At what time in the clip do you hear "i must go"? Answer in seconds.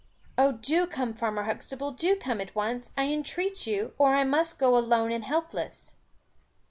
4.15-4.75